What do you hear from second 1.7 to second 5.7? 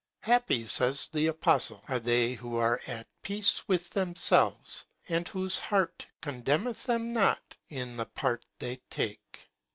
are they who are at peace with themselves, and whose